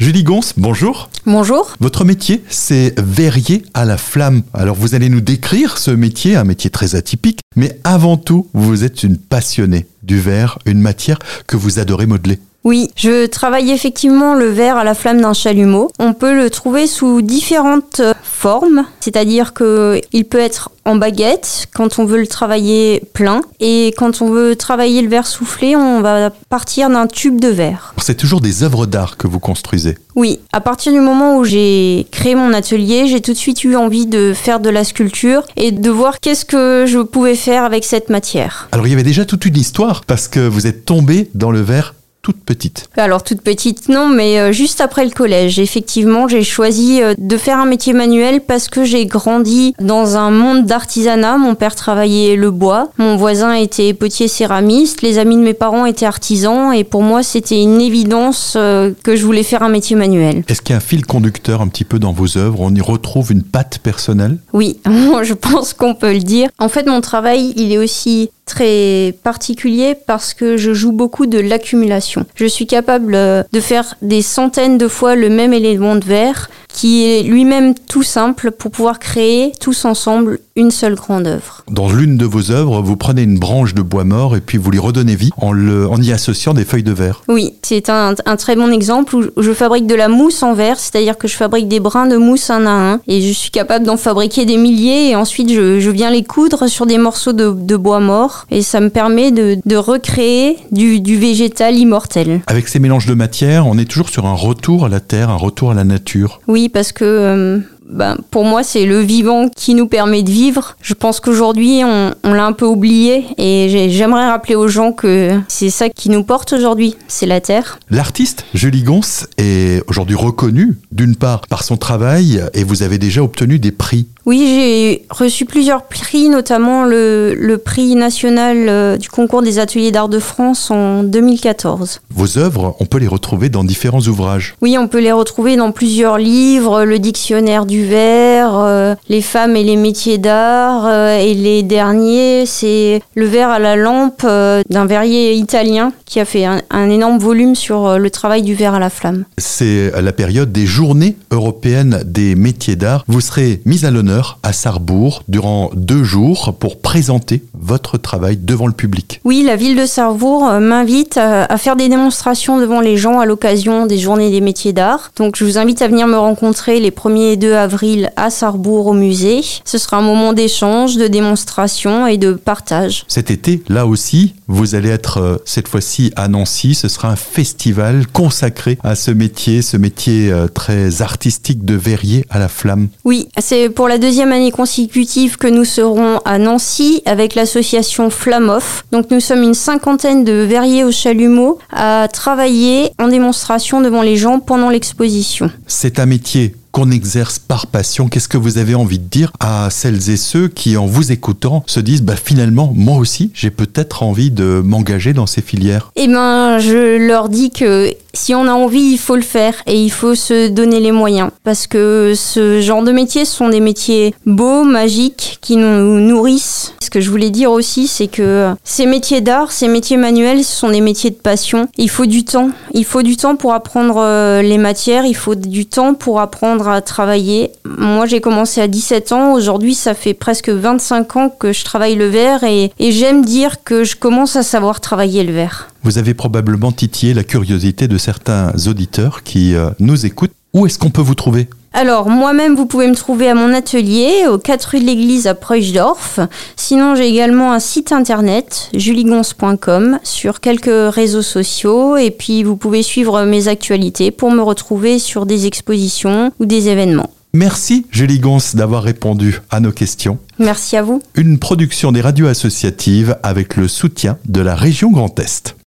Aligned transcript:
Julie 0.00 0.24
Gons, 0.24 0.54
bonjour. 0.56 1.10
Bonjour. 1.26 1.76
Votre 1.78 2.06
métier, 2.06 2.42
c'est 2.48 2.98
verrier 2.98 3.66
à 3.74 3.84
la 3.84 3.98
flamme. 3.98 4.44
Alors 4.54 4.74
vous 4.74 4.94
allez 4.94 5.10
nous 5.10 5.20
décrire 5.20 5.76
ce 5.76 5.90
métier, 5.90 6.36
un 6.36 6.44
métier 6.44 6.70
très 6.70 6.94
atypique, 6.94 7.40
mais 7.54 7.78
avant 7.84 8.16
tout, 8.16 8.48
vous 8.54 8.82
êtes 8.82 9.02
une 9.02 9.18
passionnée 9.18 9.86
du 10.02 10.18
verre, 10.18 10.58
une 10.64 10.80
matière 10.80 11.18
que 11.46 11.58
vous 11.58 11.80
adorez 11.80 12.06
modeler. 12.06 12.38
Oui, 12.62 12.90
je 12.94 13.24
travaille 13.26 13.70
effectivement 13.70 14.34
le 14.34 14.46
verre 14.46 14.76
à 14.76 14.84
la 14.84 14.94
flamme 14.94 15.20
d'un 15.20 15.32
chalumeau. 15.32 15.90
On 15.98 16.12
peut 16.12 16.34
le 16.34 16.50
trouver 16.50 16.86
sous 16.86 17.22
différentes 17.22 18.00
euh, 18.00 18.12
formes, 18.22 18.84
c'est-à-dire 19.00 19.54
que 19.54 20.00
il 20.12 20.26
peut 20.26 20.38
être 20.38 20.70
en 20.84 20.96
baguette 20.96 21.68
quand 21.74 21.98
on 21.98 22.04
veut 22.04 22.18
le 22.18 22.26
travailler 22.26 23.02
plein 23.14 23.40
et 23.60 23.94
quand 23.96 24.20
on 24.20 24.30
veut 24.30 24.56
travailler 24.56 25.00
le 25.00 25.08
verre 25.08 25.26
soufflé, 25.26 25.74
on 25.74 26.02
va 26.02 26.30
partir 26.50 26.90
d'un 26.90 27.06
tube 27.06 27.40
de 27.40 27.48
verre. 27.48 27.94
C'est 27.98 28.16
toujours 28.16 28.40
des 28.42 28.62
œuvres 28.62 28.86
d'art 28.86 29.16
que 29.16 29.26
vous 29.26 29.40
construisez. 29.40 29.96
Oui, 30.14 30.40
à 30.52 30.60
partir 30.60 30.92
du 30.92 31.00
moment 31.00 31.38
où 31.38 31.44
j'ai 31.44 32.06
créé 32.10 32.34
mon 32.34 32.52
atelier, 32.52 33.06
j'ai 33.06 33.20
tout 33.20 33.32
de 33.32 33.38
suite 33.38 33.64
eu 33.64 33.76
envie 33.76 34.06
de 34.06 34.32
faire 34.34 34.60
de 34.60 34.68
la 34.68 34.84
sculpture 34.84 35.44
et 35.56 35.70
de 35.70 35.90
voir 35.90 36.20
qu'est-ce 36.20 36.44
que 36.44 36.84
je 36.86 36.98
pouvais 36.98 37.36
faire 37.36 37.64
avec 37.64 37.84
cette 37.84 38.10
matière. 38.10 38.68
Alors 38.72 38.86
il 38.86 38.90
y 38.90 38.94
avait 38.94 39.02
déjà 39.02 39.24
toute 39.24 39.46
une 39.46 39.56
histoire 39.56 40.04
parce 40.04 40.28
que 40.28 40.40
vous 40.40 40.66
êtes 40.66 40.84
tombé 40.84 41.30
dans 41.34 41.50
le 41.50 41.60
verre 41.60 41.94
toute 42.22 42.44
petite 42.44 42.90
Alors 42.96 43.22
toute 43.22 43.40
petite 43.40 43.88
non, 43.88 44.08
mais 44.08 44.38
euh, 44.38 44.52
juste 44.52 44.80
après 44.80 45.04
le 45.04 45.10
collège. 45.10 45.58
Effectivement, 45.58 46.28
j'ai 46.28 46.44
choisi 46.44 47.02
euh, 47.02 47.14
de 47.16 47.36
faire 47.36 47.58
un 47.58 47.64
métier 47.64 47.92
manuel 47.92 48.40
parce 48.40 48.68
que 48.68 48.84
j'ai 48.84 49.06
grandi 49.06 49.74
dans 49.80 50.16
un 50.16 50.30
monde 50.30 50.66
d'artisanat. 50.66 51.38
Mon 51.38 51.54
père 51.54 51.74
travaillait 51.74 52.36
le 52.36 52.50
bois, 52.50 52.90
mon 52.98 53.16
voisin 53.16 53.54
était 53.54 53.94
potier 53.94 54.28
céramiste, 54.28 55.02
les 55.02 55.18
amis 55.18 55.36
de 55.36 55.42
mes 55.42 55.54
parents 55.54 55.86
étaient 55.86 56.06
artisans 56.06 56.72
et 56.74 56.84
pour 56.84 57.02
moi 57.02 57.22
c'était 57.22 57.60
une 57.60 57.80
évidence 57.80 58.54
euh, 58.56 58.92
que 59.02 59.16
je 59.16 59.24
voulais 59.24 59.42
faire 59.42 59.62
un 59.62 59.70
métier 59.70 59.96
manuel. 59.96 60.44
Est-ce 60.48 60.60
qu'il 60.60 60.72
y 60.72 60.74
a 60.74 60.76
un 60.76 60.80
fil 60.80 61.06
conducteur 61.06 61.62
un 61.62 61.68
petit 61.68 61.84
peu 61.84 61.98
dans 61.98 62.12
vos 62.12 62.36
œuvres? 62.36 62.60
On 62.60 62.74
y 62.74 62.80
retrouve 62.80 63.32
une 63.32 63.42
patte 63.42 63.78
personnelle? 63.78 64.38
Oui, 64.52 64.78
je 65.22 65.34
pense 65.34 65.72
qu'on 65.72 65.94
peut 65.94 66.12
le 66.12 66.20
dire. 66.20 66.50
En 66.58 66.68
fait, 66.68 66.86
mon 66.86 67.00
travail, 67.00 67.54
il 67.56 67.72
est 67.72 67.78
aussi 67.78 68.30
très 68.50 69.14
particulier 69.22 69.94
parce 69.94 70.34
que 70.34 70.56
je 70.56 70.74
joue 70.74 70.92
beaucoup 70.92 71.26
de 71.26 71.38
l'accumulation. 71.38 72.26
Je 72.34 72.46
suis 72.46 72.66
capable 72.66 73.14
euh, 73.14 73.44
de 73.52 73.60
faire 73.60 73.94
des 74.02 74.22
centaines 74.22 74.76
de 74.76 74.88
fois 74.88 75.14
le 75.14 75.28
même 75.28 75.52
élément 75.52 75.94
de 75.94 76.04
verre 76.04 76.50
qui 76.72 77.04
est 77.04 77.22
lui-même 77.22 77.74
tout 77.74 78.02
simple 78.02 78.50
pour 78.50 78.70
pouvoir 78.70 78.98
créer 78.98 79.52
tous 79.60 79.84
ensemble 79.84 80.40
une 80.56 80.70
seule 80.70 80.94
grande 80.94 81.26
œuvre. 81.26 81.64
Dans 81.70 81.90
l'une 81.90 82.16
de 82.16 82.26
vos 82.26 82.50
œuvres, 82.50 82.82
vous 82.82 82.96
prenez 82.96 83.22
une 83.22 83.38
branche 83.38 83.74
de 83.74 83.82
bois 83.82 84.04
mort 84.04 84.36
et 84.36 84.40
puis 84.40 84.58
vous 84.58 84.70
lui 84.70 84.78
redonnez 84.78 85.16
vie 85.16 85.30
en, 85.38 85.52
le, 85.52 85.88
en 85.88 86.00
y 86.00 86.12
associant 86.12 86.52
des 86.52 86.64
feuilles 86.64 86.82
de 86.82 86.92
verre. 86.92 87.22
Oui, 87.28 87.54
c'est 87.62 87.88
un, 87.88 88.14
un, 88.26 88.36
très 88.36 88.56
bon 88.56 88.70
exemple 88.70 89.16
où 89.16 89.42
je 89.42 89.52
fabrique 89.52 89.86
de 89.86 89.94
la 89.94 90.08
mousse 90.08 90.42
en 90.42 90.52
verre, 90.52 90.78
c'est-à-dire 90.78 91.16
que 91.16 91.28
je 91.28 91.36
fabrique 91.36 91.68
des 91.68 91.80
brins 91.80 92.06
de 92.06 92.16
mousse 92.16 92.50
un 92.50 92.66
à 92.66 92.70
un 92.70 93.00
et 93.06 93.22
je 93.22 93.32
suis 93.32 93.50
capable 93.50 93.86
d'en 93.86 93.96
fabriquer 93.96 94.44
des 94.44 94.56
milliers 94.56 95.10
et 95.10 95.16
ensuite 95.16 95.50
je, 95.50 95.80
je, 95.80 95.90
viens 95.90 96.10
les 96.10 96.24
coudre 96.24 96.66
sur 96.66 96.86
des 96.86 96.98
morceaux 96.98 97.32
de, 97.32 97.50
de, 97.50 97.76
bois 97.76 98.00
mort 98.00 98.46
et 98.50 98.62
ça 98.62 98.80
me 98.80 98.90
permet 98.90 99.30
de, 99.30 99.58
de 99.64 99.76
recréer 99.76 100.56
du, 100.70 101.00
du 101.00 101.16
végétal 101.16 101.76
immortel. 101.76 102.42
Avec 102.46 102.68
ces 102.68 102.78
mélanges 102.80 103.06
de 103.06 103.14
matières, 103.14 103.66
on 103.66 103.78
est 103.78 103.86
toujours 103.86 104.10
sur 104.10 104.26
un 104.26 104.34
retour 104.34 104.84
à 104.84 104.88
la 104.88 105.00
terre, 105.00 105.30
un 105.30 105.36
retour 105.36 105.70
à 105.70 105.74
la 105.74 105.84
nature. 105.84 106.40
Oui, 106.48 106.59
parce 106.68 106.92
que 106.92 107.04
euh, 107.04 107.58
ben, 107.90 108.16
pour 108.30 108.44
moi, 108.44 108.62
c'est 108.62 108.86
le 108.86 109.00
vivant 109.00 109.48
qui 109.48 109.74
nous 109.74 109.88
permet 109.88 110.22
de 110.22 110.30
vivre. 110.30 110.76
Je 110.80 110.94
pense 110.94 111.20
qu'aujourd'hui, 111.20 111.82
on, 111.84 112.14
on 112.22 112.32
l'a 112.32 112.46
un 112.46 112.52
peu 112.52 112.66
oublié 112.66 113.24
et 113.36 113.88
j'aimerais 113.90 114.28
rappeler 114.28 114.54
aux 114.54 114.68
gens 114.68 114.92
que 114.92 115.40
c'est 115.48 115.70
ça 115.70 115.88
qui 115.88 116.08
nous 116.08 116.22
porte 116.22 116.52
aujourd'hui, 116.52 116.96
c'est 117.08 117.26
la 117.26 117.40
terre. 117.40 117.78
L'artiste 117.90 118.44
Julie 118.54 118.82
Gons 118.82 119.26
est 119.38 119.82
aujourd'hui 119.88 120.14
reconnue, 120.14 120.78
d'une 120.92 121.16
part, 121.16 121.42
par 121.48 121.64
son 121.64 121.76
travail 121.76 122.42
et 122.54 122.64
vous 122.64 122.82
avez 122.82 122.98
déjà 122.98 123.22
obtenu 123.22 123.58
des 123.58 123.72
prix. 123.72 124.06
Oui, 124.30 124.46
j'ai 124.46 125.06
reçu 125.10 125.44
plusieurs 125.44 125.88
prix, 125.88 126.28
notamment 126.28 126.84
le, 126.84 127.34
le 127.34 127.58
prix 127.58 127.96
national 127.96 128.68
euh, 128.68 128.96
du 128.96 129.08
concours 129.08 129.42
des 129.42 129.58
ateliers 129.58 129.90
d'art 129.90 130.08
de 130.08 130.20
France 130.20 130.70
en 130.70 131.02
2014. 131.02 132.00
Vos 132.14 132.38
œuvres, 132.38 132.76
on 132.78 132.86
peut 132.86 132.98
les 132.98 133.08
retrouver 133.08 133.48
dans 133.48 133.64
différents 133.64 134.02
ouvrages. 134.02 134.54
Oui, 134.62 134.78
on 134.78 134.86
peut 134.86 135.00
les 135.00 135.10
retrouver 135.10 135.56
dans 135.56 135.72
plusieurs 135.72 136.16
livres, 136.16 136.84
le 136.84 137.00
dictionnaire 137.00 137.66
du 137.66 137.84
verre, 137.84 138.56
euh, 138.56 138.94
les 139.08 139.20
femmes 139.20 139.56
et 139.56 139.64
les 139.64 139.74
métiers 139.74 140.18
d'art, 140.18 140.86
euh, 140.86 141.18
et 141.18 141.34
les 141.34 141.64
derniers, 141.64 142.46
c'est 142.46 143.02
le 143.16 143.26
verre 143.26 143.48
à 143.48 143.58
la 143.58 143.74
lampe 143.74 144.22
d'un 144.24 144.86
verrier 144.86 145.34
italien 145.34 145.92
qui 146.06 146.20
a 146.20 146.24
fait 146.24 146.44
un, 146.44 146.62
un, 146.70 146.88
énorme 146.88 147.18
volume 147.18 147.56
sur 147.56 147.98
le 147.98 148.10
travail 148.10 148.42
du 148.42 148.54
verre 148.54 148.74
à 148.74 148.78
la 148.78 148.90
flamme. 148.90 149.24
C'est 149.38 149.90
la 150.00 150.12
période 150.12 150.52
des 150.52 150.66
journées 150.66 151.16
européennes 151.32 152.02
des 152.04 152.36
métiers 152.36 152.76
d'art. 152.76 153.04
Vous 153.08 153.20
serez 153.20 153.60
mise 153.64 153.84
à 153.84 153.90
l'honneur 153.90 154.19
à 154.42 154.52
Sarrebourg 154.52 155.22
durant 155.28 155.70
deux 155.74 156.04
jours 156.04 156.54
pour 156.58 156.80
présenter 156.80 157.42
votre 157.54 157.98
travail 157.98 158.36
devant 158.36 158.66
le 158.66 158.72
public. 158.72 159.20
Oui, 159.24 159.42
la 159.44 159.56
ville 159.56 159.76
de 159.76 159.86
Sarrebourg 159.86 160.44
m'invite 160.60 161.16
à, 161.16 161.44
à 161.44 161.56
faire 161.58 161.76
des 161.76 161.88
démonstrations 161.88 162.58
devant 162.58 162.80
les 162.80 162.96
gens 162.96 163.18
à 163.20 163.26
l'occasion 163.26 163.86
des 163.86 163.98
journées 163.98 164.30
des 164.30 164.40
métiers 164.40 164.72
d'art. 164.72 165.12
Donc 165.16 165.36
je 165.36 165.44
vous 165.44 165.58
invite 165.58 165.82
à 165.82 165.88
venir 165.88 166.06
me 166.06 166.16
rencontrer 166.16 166.80
les 166.80 166.90
1er 166.90 167.32
et 167.32 167.36
2 167.36 167.54
avril 167.54 168.12
à 168.16 168.30
Sarrebourg 168.30 168.86
au 168.86 168.92
musée. 168.92 169.42
Ce 169.64 169.78
sera 169.78 169.98
un 169.98 170.02
moment 170.02 170.32
d'échange, 170.32 170.96
de 170.96 171.06
démonstration 171.06 172.06
et 172.06 172.16
de 172.18 172.32
partage. 172.32 173.04
Cet 173.08 173.30
été, 173.30 173.62
là 173.68 173.86
aussi, 173.86 174.34
vous 174.48 174.74
allez 174.74 174.88
être 174.88 175.18
euh, 175.18 175.36
cette 175.44 175.68
fois-ci 175.68 176.12
à 176.16 176.28
Nancy. 176.28 176.74
Ce 176.74 176.88
sera 176.88 177.08
un 177.08 177.16
festival 177.16 178.06
consacré 178.08 178.78
à 178.82 178.94
ce 178.94 179.10
métier, 179.10 179.62
ce 179.62 179.76
métier 179.76 180.30
euh, 180.30 180.48
très 180.48 181.02
artistique 181.02 181.64
de 181.64 181.74
verrier 181.74 182.24
à 182.30 182.38
la 182.38 182.48
flamme. 182.48 182.88
Oui, 183.04 183.28
c'est 183.38 183.70
pour 183.70 183.88
la 183.88 183.98
deuxième 184.00 184.32
année 184.32 184.50
consécutive 184.50 185.36
que 185.36 185.46
nous 185.46 185.64
serons 185.64 186.18
à 186.24 186.38
Nancy 186.38 187.02
avec 187.04 187.34
l'association 187.34 188.10
Flamoff. 188.10 188.84
Donc 188.90 189.10
nous 189.10 189.20
sommes 189.20 189.42
une 189.42 189.54
cinquantaine 189.54 190.24
de 190.24 190.32
verriers 190.32 190.82
au 190.82 190.90
chalumeau 190.90 191.58
à 191.70 192.08
travailler 192.12 192.90
en 192.98 193.08
démonstration 193.08 193.80
devant 193.80 194.02
les 194.02 194.16
gens 194.16 194.40
pendant 194.40 194.70
l'exposition. 194.70 195.50
C'est 195.66 196.00
un 196.00 196.06
métier 196.06 196.54
qu'on 196.72 196.90
exerce 196.90 197.38
par 197.38 197.66
passion. 197.66 198.08
Qu'est-ce 198.08 198.28
que 198.28 198.36
vous 198.36 198.58
avez 198.58 198.74
envie 198.74 198.98
de 198.98 199.04
dire 199.04 199.32
à 199.40 199.70
celles 199.70 200.10
et 200.10 200.16
ceux 200.16 200.48
qui, 200.48 200.76
en 200.76 200.86
vous 200.86 201.12
écoutant, 201.12 201.64
se 201.66 201.80
disent 201.80 202.02
bah, 202.02 202.16
finalement, 202.16 202.72
moi 202.74 202.96
aussi, 202.96 203.30
j'ai 203.34 203.50
peut-être 203.50 204.02
envie 204.02 204.30
de 204.30 204.62
m'engager 204.64 205.12
dans 205.12 205.26
ces 205.26 205.42
filières? 205.42 205.92
Eh 205.96 206.06
bien, 206.06 206.58
je 206.58 207.06
leur 207.06 207.28
dis 207.28 207.50
que 207.50 207.92
si 208.12 208.34
on 208.34 208.46
a 208.46 208.52
envie, 208.52 208.92
il 208.92 208.98
faut 208.98 209.16
le 209.16 209.22
faire 209.22 209.54
et 209.66 209.80
il 209.82 209.90
faut 209.90 210.14
se 210.14 210.48
donner 210.48 210.80
les 210.80 210.92
moyens. 210.92 211.30
Parce 211.44 211.66
que 211.66 212.14
ce 212.16 212.60
genre 212.60 212.82
de 212.82 212.92
métiers 212.92 213.24
sont 213.24 213.48
des 213.48 213.60
métiers 213.60 214.14
beaux, 214.26 214.64
magiques, 214.64 215.38
qui 215.40 215.56
nous 215.56 216.00
nourrissent. 216.00 216.59
Ce 216.90 216.98
que 216.98 217.00
je 217.00 217.10
voulais 217.10 217.30
dire 217.30 217.52
aussi, 217.52 217.86
c'est 217.86 218.08
que 218.08 218.52
ces 218.64 218.84
métiers 218.84 219.20
d'art, 219.20 219.52
ces 219.52 219.68
métiers 219.68 219.96
manuels, 219.96 220.42
ce 220.42 220.56
sont 220.56 220.70
des 220.70 220.80
métiers 220.80 221.10
de 221.10 221.14
passion. 221.14 221.68
Il 221.78 221.88
faut 221.88 222.06
du 222.06 222.24
temps. 222.24 222.50
Il 222.74 222.84
faut 222.84 223.02
du 223.02 223.16
temps 223.16 223.36
pour 223.36 223.54
apprendre 223.54 224.40
les 224.42 224.58
matières, 224.58 225.04
il 225.04 225.14
faut 225.14 225.36
du 225.36 225.66
temps 225.66 225.94
pour 225.94 226.18
apprendre 226.18 226.66
à 226.66 226.80
travailler. 226.80 227.52
Moi, 227.64 228.06
j'ai 228.06 228.20
commencé 228.20 228.60
à 228.60 228.66
17 228.66 229.12
ans. 229.12 229.34
Aujourd'hui, 229.34 229.76
ça 229.76 229.94
fait 229.94 230.14
presque 230.14 230.48
25 230.48 231.16
ans 231.16 231.28
que 231.28 231.52
je 231.52 231.62
travaille 231.62 231.94
le 231.94 232.08
verre 232.08 232.42
et, 232.42 232.72
et 232.80 232.90
j'aime 232.90 233.24
dire 233.24 233.62
que 233.62 233.84
je 233.84 233.94
commence 233.94 234.34
à 234.34 234.42
savoir 234.42 234.80
travailler 234.80 235.22
le 235.22 235.32
verre. 235.32 235.68
Vous 235.84 235.96
avez 235.96 236.14
probablement 236.14 236.72
titillé 236.72 237.14
la 237.14 237.22
curiosité 237.22 237.86
de 237.86 237.98
certains 237.98 238.52
auditeurs 238.66 239.22
qui 239.22 239.54
euh, 239.54 239.70
nous 239.78 240.06
écoutent. 240.06 240.32
Où 240.54 240.66
est-ce 240.66 240.80
qu'on 240.80 240.90
peut 240.90 241.02
vous 241.02 241.14
trouver? 241.14 241.48
Alors, 241.72 242.10
moi-même, 242.10 242.56
vous 242.56 242.66
pouvez 242.66 242.88
me 242.88 242.96
trouver 242.96 243.28
à 243.28 243.34
mon 243.34 243.54
atelier, 243.54 244.26
aux 244.28 244.38
4 244.38 244.64
rue 244.64 244.80
de 244.80 244.86
l'Église 244.86 245.28
à 245.28 245.34
Preuchdorf. 245.34 246.18
Sinon, 246.56 246.96
j'ai 246.96 247.08
également 247.08 247.52
un 247.52 247.60
site 247.60 247.92
internet, 247.92 248.70
juligons.com, 248.74 250.00
sur 250.02 250.40
quelques 250.40 250.92
réseaux 250.92 251.22
sociaux. 251.22 251.96
Et 251.96 252.10
puis, 252.10 252.42
vous 252.42 252.56
pouvez 252.56 252.82
suivre 252.82 253.22
mes 253.22 253.46
actualités 253.46 254.10
pour 254.10 254.32
me 254.32 254.42
retrouver 254.42 254.98
sur 254.98 255.26
des 255.26 255.46
expositions 255.46 256.32
ou 256.40 256.46
des 256.46 256.68
événements. 256.68 257.10
Merci 257.32 257.86
Julie 257.92 258.18
Gons 258.18 258.38
d'avoir 258.54 258.82
répondu 258.82 259.40
à 259.50 259.60
nos 259.60 259.70
questions. 259.70 260.18
Merci 260.40 260.76
à 260.76 260.82
vous. 260.82 261.00
Une 261.14 261.38
production 261.38 261.92
des 261.92 262.00
radios 262.00 262.26
associatives 262.26 263.16
avec 263.22 263.56
le 263.56 263.68
soutien 263.68 264.18
de 264.26 264.40
la 264.40 264.56
région 264.56 264.90
Grand 264.90 265.16
Est. 265.20 265.54